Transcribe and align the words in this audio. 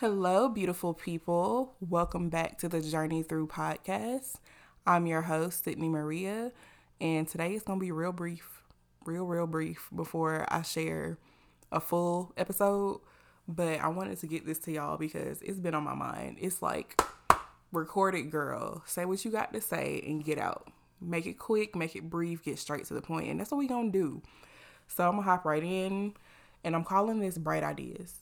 Hello, 0.00 0.48
beautiful 0.48 0.94
people. 0.94 1.74
Welcome 1.78 2.30
back 2.30 2.56
to 2.60 2.70
the 2.70 2.80
Journey 2.80 3.22
Through 3.22 3.48
podcast. 3.48 4.36
I'm 4.86 5.06
your 5.06 5.20
host, 5.20 5.64
Sydney 5.64 5.90
Maria, 5.90 6.52
and 7.02 7.28
today 7.28 7.52
is 7.52 7.62
going 7.62 7.78
to 7.78 7.84
be 7.84 7.92
real 7.92 8.10
brief, 8.10 8.62
real, 9.04 9.24
real 9.24 9.46
brief 9.46 9.90
before 9.94 10.46
I 10.48 10.62
share 10.62 11.18
a 11.70 11.80
full 11.80 12.32
episode. 12.38 13.02
But 13.46 13.80
I 13.80 13.88
wanted 13.88 14.18
to 14.20 14.26
get 14.26 14.46
this 14.46 14.58
to 14.60 14.72
y'all 14.72 14.96
because 14.96 15.42
it's 15.42 15.58
been 15.58 15.74
on 15.74 15.84
my 15.84 15.92
mind. 15.92 16.38
It's 16.40 16.62
like, 16.62 16.98
record 17.70 18.14
it, 18.14 18.30
girl. 18.30 18.82
Say 18.86 19.04
what 19.04 19.22
you 19.22 19.30
got 19.30 19.52
to 19.52 19.60
say 19.60 20.02
and 20.06 20.24
get 20.24 20.38
out. 20.38 20.72
Make 20.98 21.26
it 21.26 21.38
quick, 21.38 21.76
make 21.76 21.94
it 21.94 22.08
brief, 22.08 22.42
get 22.42 22.58
straight 22.58 22.86
to 22.86 22.94
the 22.94 23.02
point. 23.02 23.24
point, 23.24 23.32
and 23.32 23.38
that's 23.38 23.50
what 23.50 23.58
we 23.58 23.68
going 23.68 23.92
to 23.92 23.98
do. 23.98 24.22
So 24.88 25.04
I'm 25.04 25.16
going 25.16 25.24
to 25.24 25.30
hop 25.30 25.44
right 25.44 25.62
in, 25.62 26.14
and 26.64 26.74
I'm 26.74 26.84
calling 26.84 27.20
this 27.20 27.36
Bright 27.36 27.62
Ideas. 27.62 28.14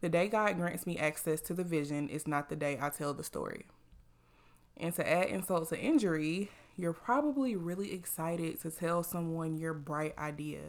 The 0.00 0.08
day 0.08 0.28
God 0.28 0.56
grants 0.56 0.86
me 0.86 0.96
access 0.96 1.40
to 1.42 1.54
the 1.54 1.64
vision 1.64 2.08
is 2.08 2.28
not 2.28 2.48
the 2.48 2.56
day 2.56 2.78
I 2.80 2.88
tell 2.90 3.14
the 3.14 3.24
story. 3.24 3.66
And 4.76 4.94
to 4.94 5.08
add 5.08 5.26
insult 5.26 5.68
to 5.70 5.78
injury, 5.78 6.50
you're 6.76 6.92
probably 6.92 7.56
really 7.56 7.92
excited 7.92 8.60
to 8.62 8.70
tell 8.70 9.02
someone 9.02 9.58
your 9.58 9.74
bright 9.74 10.16
idea. 10.16 10.60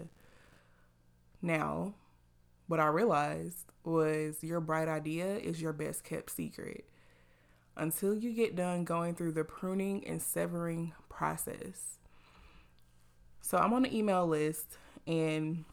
Now, 1.42 1.94
what 2.68 2.80
I 2.80 2.88
realized 2.88 3.72
was 3.84 4.44
your 4.44 4.60
bright 4.60 4.88
idea 4.88 5.38
is 5.38 5.62
your 5.62 5.74
best 5.74 6.04
kept 6.04 6.32
secret 6.32 6.86
until 7.78 8.14
you 8.14 8.34
get 8.34 8.56
done 8.56 8.84
going 8.84 9.16
through 9.16 9.34
the 9.34 9.44
pruning 9.44 10.06
and 10.06 10.22
severing 10.22 10.94
process. 11.08 11.98
So 13.42 13.58
I'm 13.58 13.74
on 13.74 13.84
the 13.84 13.96
email 13.96 14.28
list 14.28 14.78
and 15.08 15.66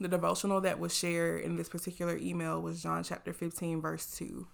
the 0.00 0.08
devotional 0.08 0.60
that 0.60 0.78
was 0.78 0.96
shared 0.96 1.42
in 1.42 1.56
this 1.56 1.68
particular 1.68 2.16
email 2.16 2.60
was 2.62 2.82
John 2.82 3.02
chapter 3.02 3.32
15, 3.32 3.80
verse 3.80 4.16
2. 4.16 4.46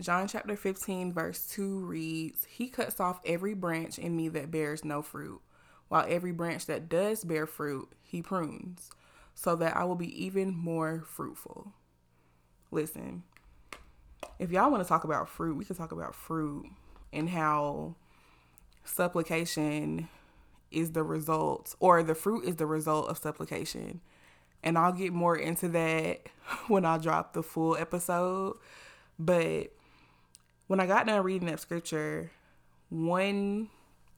John 0.00 0.28
chapter 0.28 0.56
15, 0.56 1.12
verse 1.12 1.46
2 1.48 1.80
reads, 1.80 2.44
He 2.46 2.68
cuts 2.68 3.00
off 3.00 3.20
every 3.24 3.54
branch 3.54 3.98
in 3.98 4.16
me 4.16 4.28
that 4.28 4.50
bears 4.50 4.84
no 4.84 5.02
fruit, 5.02 5.40
while 5.88 6.06
every 6.08 6.32
branch 6.32 6.66
that 6.66 6.88
does 6.88 7.24
bear 7.24 7.46
fruit, 7.46 7.88
He 8.02 8.22
prunes, 8.22 8.90
so 9.34 9.56
that 9.56 9.76
I 9.76 9.84
will 9.84 9.94
be 9.94 10.24
even 10.24 10.54
more 10.54 11.04
fruitful. 11.06 11.72
Listen, 12.70 13.22
if 14.38 14.50
y'all 14.50 14.70
want 14.70 14.82
to 14.82 14.88
talk 14.88 15.04
about 15.04 15.28
fruit, 15.28 15.56
we 15.56 15.64
can 15.64 15.76
talk 15.76 15.92
about 15.92 16.14
fruit 16.14 16.66
and 17.12 17.30
how 17.30 17.94
supplication 18.84 20.08
is 20.70 20.92
the 20.92 21.02
result, 21.02 21.74
or 21.78 22.02
the 22.02 22.14
fruit 22.14 22.44
is 22.44 22.56
the 22.56 22.66
result 22.66 23.08
of 23.08 23.18
supplication 23.18 24.00
and 24.66 24.76
I'll 24.76 24.92
get 24.92 25.12
more 25.12 25.36
into 25.36 25.68
that 25.68 26.22
when 26.66 26.84
I 26.84 26.98
drop 26.98 27.32
the 27.32 27.42
full 27.42 27.76
episode. 27.76 28.56
But 29.16 29.68
when 30.66 30.80
I 30.80 30.86
got 30.86 31.06
done 31.06 31.22
reading 31.22 31.46
that 31.46 31.60
scripture, 31.60 32.32
one 32.90 33.68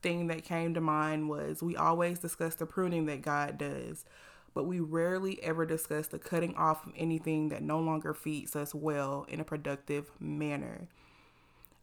thing 0.00 0.28
that 0.28 0.44
came 0.44 0.72
to 0.72 0.80
mind 0.80 1.28
was 1.28 1.62
we 1.62 1.76
always 1.76 2.18
discuss 2.18 2.54
the 2.54 2.64
pruning 2.64 3.04
that 3.06 3.20
God 3.20 3.58
does, 3.58 4.06
but 4.54 4.64
we 4.64 4.80
rarely 4.80 5.40
ever 5.42 5.66
discuss 5.66 6.06
the 6.06 6.18
cutting 6.18 6.54
off 6.54 6.86
of 6.86 6.94
anything 6.96 7.50
that 7.50 7.62
no 7.62 7.78
longer 7.78 8.14
feeds 8.14 8.56
us 8.56 8.74
well 8.74 9.26
in 9.28 9.40
a 9.40 9.44
productive 9.44 10.10
manner. 10.18 10.88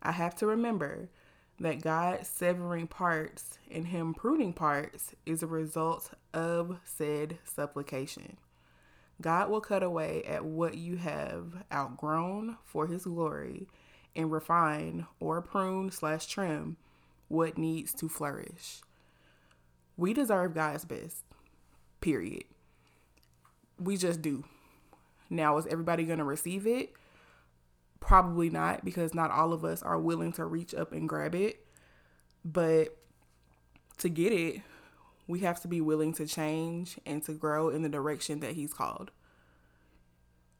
I 0.01 0.11
have 0.11 0.33
to 0.37 0.47
remember 0.47 1.09
that 1.59 1.81
God 1.81 2.25
severing 2.25 2.87
parts 2.87 3.59
and 3.69 3.87
Him 3.87 4.15
pruning 4.15 4.53
parts 4.53 5.13
is 5.23 5.43
a 5.43 5.47
result 5.47 6.13
of 6.33 6.79
said 6.83 7.37
supplication. 7.43 8.37
God 9.21 9.49
will 9.49 9.61
cut 9.61 9.83
away 9.83 10.23
at 10.23 10.43
what 10.43 10.75
you 10.75 10.97
have 10.97 11.63
outgrown 11.71 12.57
for 12.63 12.87
his 12.87 13.05
glory 13.05 13.67
and 14.15 14.31
refine 14.31 15.07
or 15.19 15.41
prune 15.41 15.91
slash 15.91 16.25
trim 16.25 16.77
what 17.27 17.57
needs 17.57 17.93
to 17.95 18.09
flourish. 18.09 18.81
We 19.97 20.13
deserve 20.13 20.53
God's 20.53 20.85
best, 20.85 21.23
period. 22.01 22.43
We 23.79 23.97
just 23.97 24.21
do. 24.21 24.43
Now, 25.29 25.57
is 25.57 25.67
everybody 25.67 26.03
going 26.03 26.19
to 26.19 26.25
receive 26.25 26.67
it? 26.67 26.93
Probably 27.99 28.49
not, 28.49 28.85
because 28.85 29.13
not 29.13 29.31
all 29.31 29.53
of 29.53 29.65
us 29.65 29.81
are 29.81 29.99
willing 29.99 30.33
to 30.33 30.45
reach 30.45 30.75
up 30.75 30.91
and 30.91 31.09
grab 31.09 31.33
it. 31.33 31.65
But 32.43 32.95
to 33.97 34.09
get 34.09 34.31
it, 34.31 34.61
we 35.27 35.39
have 35.39 35.61
to 35.61 35.67
be 35.67 35.81
willing 35.81 36.13
to 36.13 36.25
change 36.25 36.99
and 37.05 37.23
to 37.23 37.33
grow 37.33 37.69
in 37.69 37.81
the 37.81 37.89
direction 37.89 38.39
that 38.41 38.53
He's 38.53 38.73
called. 38.73 39.11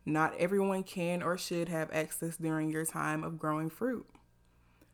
Not 0.06 0.36
everyone 0.38 0.84
can 0.84 1.24
or 1.24 1.38
should 1.38 1.70
have 1.70 1.90
access 1.92 2.38
during 2.38 2.70
your 2.70 2.86
time 2.86 3.24
of 3.24 3.40
growing 3.40 3.70
fruit. 3.70 4.06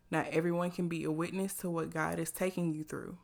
Not 0.09 0.27
everyone 0.27 0.71
can 0.71 0.87
be 0.87 1.03
a 1.03 1.11
witness 1.11 1.53
to 1.55 1.69
what 1.69 1.89
God 1.89 2.19
is 2.19 2.31
taking 2.31 2.73
you 2.73 2.83
through. 2.83 3.17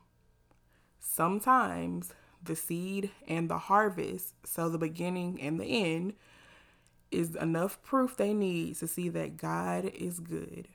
Sometimes 0.98 2.14
the 2.42 2.56
seed 2.56 3.10
and 3.26 3.48
the 3.48 3.58
harvest, 3.58 4.34
so 4.44 4.68
the 4.68 4.78
beginning 4.78 5.40
and 5.40 5.60
the 5.60 5.64
end, 5.64 6.14
is 7.10 7.34
enough 7.36 7.82
proof 7.82 8.16
they 8.16 8.34
need 8.34 8.76
to 8.76 8.86
see 8.86 9.08
that 9.08 9.36
God 9.36 9.86
is 9.86 10.20
good 10.20 10.68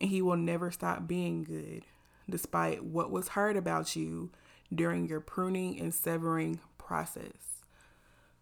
and 0.00 0.10
He 0.10 0.22
will 0.22 0.36
never 0.36 0.70
stop 0.70 1.06
being 1.06 1.44
good, 1.44 1.84
despite 2.28 2.84
what 2.84 3.10
was 3.10 3.28
heard 3.28 3.56
about 3.56 3.96
you 3.96 4.30
during 4.74 5.08
your 5.08 5.20
pruning 5.20 5.80
and 5.80 5.94
severing 5.94 6.60
process. 6.76 7.62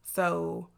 So, 0.02 0.68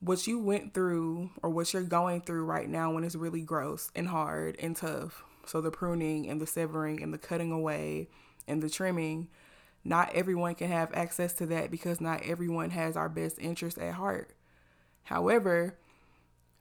what 0.00 0.26
you 0.26 0.38
went 0.38 0.74
through 0.74 1.30
or 1.42 1.50
what 1.50 1.72
you're 1.72 1.82
going 1.82 2.20
through 2.20 2.44
right 2.44 2.68
now 2.68 2.92
when 2.92 3.04
it's 3.04 3.14
really 3.14 3.42
gross 3.42 3.90
and 3.94 4.08
hard 4.08 4.56
and 4.58 4.76
tough. 4.76 5.22
So, 5.46 5.60
the 5.60 5.70
pruning 5.70 6.28
and 6.28 6.40
the 6.40 6.46
severing 6.46 7.02
and 7.02 7.12
the 7.12 7.18
cutting 7.18 7.52
away 7.52 8.08
and 8.46 8.62
the 8.62 8.70
trimming, 8.70 9.28
not 9.84 10.12
everyone 10.14 10.54
can 10.54 10.68
have 10.68 10.92
access 10.94 11.32
to 11.34 11.46
that 11.46 11.70
because 11.70 12.00
not 12.00 12.22
everyone 12.24 12.70
has 12.70 12.96
our 12.96 13.08
best 13.08 13.38
interest 13.38 13.78
at 13.78 13.94
heart. 13.94 14.34
However, 15.04 15.76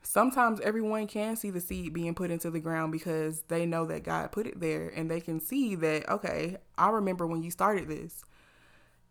sometimes 0.03 0.59
everyone 0.61 1.07
can 1.07 1.35
see 1.35 1.49
the 1.49 1.61
seed 1.61 1.93
being 1.93 2.13
put 2.13 2.31
into 2.31 2.51
the 2.51 2.59
ground 2.59 2.91
because 2.91 3.41
they 3.47 3.65
know 3.65 3.85
that 3.85 4.03
God 4.03 4.31
put 4.31 4.45
it 4.47 4.59
there 4.59 4.89
and 4.89 5.09
they 5.09 5.21
can 5.21 5.39
see 5.39 5.75
that, 5.75 6.07
okay, 6.09 6.57
I 6.77 6.89
remember 6.89 7.25
when 7.25 7.41
you 7.41 7.51
started 7.51 7.87
this. 7.87 8.23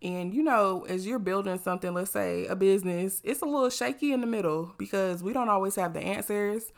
And 0.03 0.35
you 0.35 0.43
know, 0.43 0.85
as 0.89 1.07
you're 1.07 1.19
building 1.19 1.59
something, 1.59 1.95
let's 1.95 2.11
say 2.11 2.47
a 2.47 2.57
business, 2.57 3.21
it's 3.25 3.41
a 3.41 3.47
little 3.47 3.71
shaky 3.71 4.13
in 4.13 4.21
the 4.21 4.27
middle 4.27 4.73
because 4.77 5.23
we 5.23 5.33
don't 5.33 5.49
always 5.49 5.77
have 5.77 5.95
the 5.95 6.01
answers. 6.01 6.73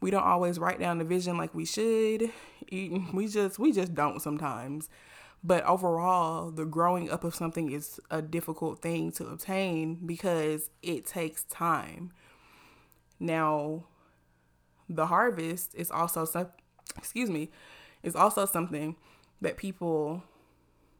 We 0.00 0.10
don't 0.10 0.24
always 0.24 0.58
write 0.58 0.80
down 0.80 0.98
the 0.98 1.04
vision 1.04 1.36
like 1.36 1.54
we 1.54 1.64
should. 1.64 2.30
We 2.70 3.28
just 3.28 3.58
we 3.58 3.72
just 3.72 3.94
don't 3.94 4.22
sometimes. 4.22 4.88
But 5.44 5.64
overall, 5.64 6.50
the 6.50 6.64
growing 6.64 7.10
up 7.10 7.24
of 7.24 7.34
something 7.34 7.70
is 7.70 8.00
a 8.10 8.22
difficult 8.22 8.80
thing 8.80 9.12
to 9.12 9.26
obtain 9.26 9.98
because 10.06 10.70
it 10.82 11.04
takes 11.04 11.44
time 11.44 12.12
now, 13.22 13.84
the 14.88 15.06
harvest 15.06 15.74
is 15.74 15.90
also 15.90 16.24
some, 16.24 16.48
excuse 16.98 17.30
me, 17.30 17.50
is 18.02 18.16
also 18.16 18.44
something 18.44 18.96
that 19.40 19.56
people 19.56 20.22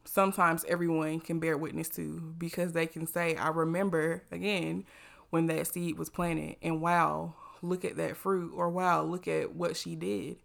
sometimes 0.04 0.64
everyone 0.68 1.20
can 1.20 1.38
bear 1.38 1.56
witness 1.56 1.88
to 1.90 2.34
because 2.38 2.72
they 2.72 2.86
can 2.86 3.06
say, 3.06 3.36
I 3.36 3.48
remember 3.48 4.22
again 4.30 4.84
when 5.30 5.46
that 5.46 5.66
seed 5.66 5.98
was 5.98 6.10
planted 6.10 6.56
and 6.62 6.80
wow, 6.80 7.34
look 7.60 7.84
at 7.84 7.96
that 7.96 8.16
fruit 8.16 8.52
or 8.54 8.68
wow, 8.70 9.02
look 9.02 9.26
at 9.28 9.54
what 9.54 9.76
she 9.76 9.94
did. 9.94 10.36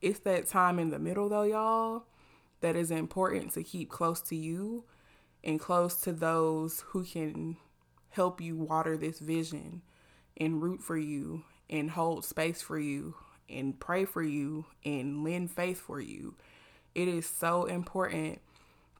It's 0.00 0.20
that 0.20 0.46
time 0.46 0.78
in 0.78 0.90
the 0.90 0.98
middle 0.98 1.28
though, 1.28 1.42
y'all, 1.42 2.04
that 2.60 2.76
is 2.76 2.90
important 2.90 3.52
to 3.54 3.62
keep 3.62 3.88
close 3.88 4.20
to 4.22 4.36
you 4.36 4.84
and 5.42 5.60
close 5.60 5.96
to 6.02 6.12
those 6.12 6.84
who 6.88 7.04
can 7.04 7.56
help 8.10 8.40
you 8.40 8.56
water 8.56 8.96
this 8.96 9.18
vision 9.18 9.82
and 10.38 10.62
root 10.62 10.80
for 10.80 10.96
you 10.96 11.44
and 11.68 11.90
hold 11.90 12.24
space 12.24 12.62
for 12.62 12.78
you 12.78 13.14
and 13.50 13.78
pray 13.78 14.04
for 14.04 14.22
you 14.22 14.64
and 14.84 15.24
lend 15.24 15.50
faith 15.50 15.80
for 15.80 16.00
you. 16.00 16.34
It 16.94 17.08
is 17.08 17.26
so 17.26 17.64
important 17.64 18.40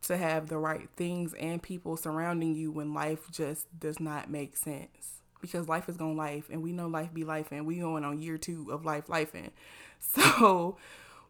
to 0.02 0.16
have 0.16 0.48
the 0.48 0.58
right 0.58 0.88
things 0.96 1.34
and 1.34 1.62
people 1.62 1.96
surrounding 1.96 2.54
you 2.54 2.70
when 2.70 2.94
life 2.94 3.30
just 3.30 3.66
does 3.78 4.00
not 4.00 4.30
make 4.30 4.56
sense. 4.56 5.22
Because 5.40 5.68
life 5.68 5.88
is 5.88 5.96
going 5.96 6.16
life 6.16 6.48
and 6.50 6.62
we 6.62 6.72
know 6.72 6.88
life 6.88 7.14
be 7.14 7.24
life 7.24 7.48
and 7.52 7.66
we 7.66 7.78
going 7.78 8.04
on 8.04 8.20
year 8.20 8.38
two 8.38 8.70
of 8.72 8.84
life 8.84 9.08
life 9.08 9.34
and 9.34 9.50
so 10.00 10.76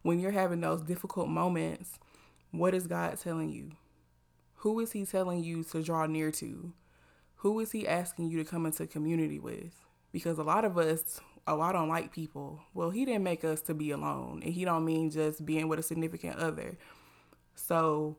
when 0.02 0.18
you're 0.18 0.30
having 0.30 0.60
those 0.60 0.82
difficult 0.82 1.28
moments, 1.28 1.98
what 2.50 2.74
is 2.74 2.86
God 2.86 3.18
telling 3.20 3.50
you? 3.50 3.72
Who 4.56 4.80
is 4.80 4.92
he 4.92 5.04
telling 5.04 5.44
you 5.44 5.64
to 5.64 5.82
draw 5.82 6.06
near 6.06 6.30
to? 6.32 6.72
Who 7.36 7.60
is 7.60 7.72
he 7.72 7.86
asking 7.86 8.30
you 8.30 8.42
to 8.42 8.50
come 8.50 8.66
into 8.66 8.86
community 8.86 9.38
with? 9.38 9.74
Because 10.18 10.38
a 10.38 10.42
lot 10.42 10.64
of 10.64 10.76
us 10.78 11.20
oh 11.46 11.60
i 11.60 11.72
don't 11.72 11.88
like 11.88 12.12
people 12.12 12.60
well 12.74 12.90
he 12.90 13.04
didn't 13.04 13.24
make 13.24 13.44
us 13.44 13.60
to 13.60 13.74
be 13.74 13.90
alone 13.90 14.40
and 14.44 14.52
he 14.54 14.64
don't 14.64 14.84
mean 14.84 15.10
just 15.10 15.44
being 15.44 15.68
with 15.68 15.78
a 15.78 15.82
significant 15.82 16.36
other 16.38 16.76
so 17.54 18.16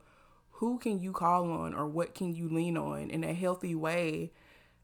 who 0.52 0.78
can 0.78 1.00
you 1.00 1.12
call 1.12 1.52
on 1.52 1.74
or 1.74 1.88
what 1.88 2.14
can 2.14 2.36
you 2.36 2.50
lean 2.50 2.78
on 2.78 3.10
in 3.10 3.24
a 3.24 3.34
healthy 3.34 3.76
way 3.76 4.32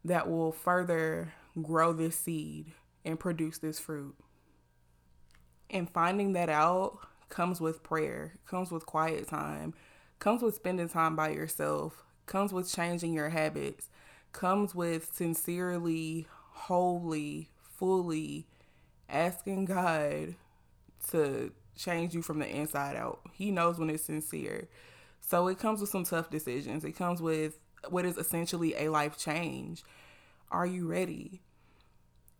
that 0.06 0.29
will 0.29 0.51
further 0.51 1.33
grow 1.62 1.91
this 1.91 2.17
seed 2.17 2.71
and 3.03 3.19
produce 3.19 3.57
this 3.57 3.79
fruit. 3.79 4.15
And 5.69 5.89
finding 5.89 6.33
that 6.33 6.50
out 6.50 7.00
comes 7.29 7.59
with 7.59 7.83
prayer, 7.83 8.33
comes 8.45 8.71
with 8.71 8.85
quiet 8.85 9.27
time, 9.27 9.73
comes 10.19 10.41
with 10.41 10.56
spending 10.56 10.89
time 10.89 11.15
by 11.15 11.29
yourself, 11.29 12.03
comes 12.27 12.53
with 12.53 12.71
changing 12.71 13.13
your 13.13 13.29
habits, 13.29 13.89
comes 14.31 14.75
with 14.75 15.11
sincerely, 15.13 16.27
wholly, 16.56 17.50
fully 17.78 18.48
asking 19.10 19.66
God 19.66 20.36
to 21.10 21.52
change 21.75 22.16
you 22.16 22.22
from 22.22 22.40
the 22.40 22.48
inside 22.48 22.96
out. 22.96 23.19
He 23.34 23.52
knows 23.52 23.78
when 23.78 23.90
it's 23.90 24.04
sincere. 24.04 24.68
So 25.22 25.48
it 25.48 25.60
comes 25.60 25.81
with 25.81 25.90
some 25.90 26.04
tough 26.04 26.30
decisions. 26.30 26.84
It 26.84 26.94
comes 26.94 27.22
with 27.22 27.60
what 27.90 28.06
is 28.06 28.18
essentially 28.18 28.75
a 28.75 28.90
life 28.90 29.18
change. 29.18 29.84
Are 30.50 30.66
you 30.66 30.88
ready? 30.88 31.42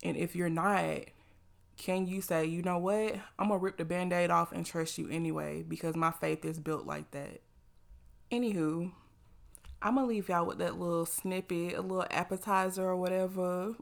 And 0.04 0.16
if 0.16 0.36
you're 0.36 0.50
not, 0.50 1.02
can 1.78 2.08
you 2.08 2.22
say, 2.22 2.46
you 2.46 2.62
know 2.62 2.78
what? 2.78 3.16
I'm 3.38 3.50
going 3.50 3.60
to 3.60 3.64
rip 3.64 3.78
the 3.78 3.86
band 3.86 4.14
aid 4.14 4.30
off 4.30 4.52
and 4.52 4.66
trust 4.66 4.98
you 4.98 5.10
anyway 5.10 5.64
because 5.68 5.96
my 5.96 6.12
faith 6.12 6.46
is 6.46 6.60
built 6.60 6.86
like 6.86 7.12
that. 7.12 7.42
Anywho, 8.32 8.92
I'm 9.86 9.98
to 9.98 10.04
leave 10.04 10.30
y'all 10.30 10.48
with 10.48 10.58
that 10.58 10.80
little 10.80 11.06
snippet, 11.06 11.76
a 11.76 11.82
little 11.82 12.08
appetizer 12.10 12.82
or 12.82 12.96
whatever 12.96 13.76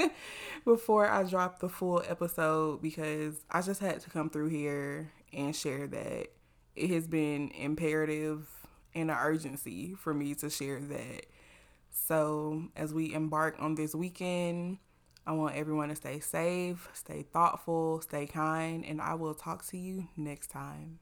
before 0.64 1.06
I 1.06 1.24
drop 1.24 1.58
the 1.58 1.68
full 1.68 2.02
episode 2.08 2.80
because 2.80 3.44
I 3.50 3.60
just 3.60 3.82
had 3.82 4.00
to 4.00 4.08
come 4.08 4.30
through 4.30 4.48
here 4.48 5.12
and 5.34 5.54
share 5.54 5.86
that 5.86 6.28
it 6.74 6.90
has 6.90 7.06
been 7.06 7.50
imperative 7.50 8.48
and 8.94 9.10
an 9.10 9.18
urgency 9.20 9.92
for 9.92 10.14
me 10.14 10.34
to 10.36 10.48
share 10.48 10.80
that. 10.80 11.26
So, 11.90 12.70
as 12.74 12.94
we 12.94 13.12
embark 13.12 13.56
on 13.58 13.74
this 13.74 13.94
weekend, 13.94 14.78
I 15.26 15.32
want 15.32 15.56
everyone 15.56 15.90
to 15.90 15.94
stay 15.94 16.20
safe, 16.20 16.88
stay 16.94 17.20
thoughtful, 17.20 18.00
stay 18.00 18.26
kind, 18.26 18.82
and 18.82 18.98
I 18.98 19.12
will 19.12 19.34
talk 19.34 19.66
to 19.66 19.76
you 19.76 20.08
next 20.16 20.46
time. 20.46 21.00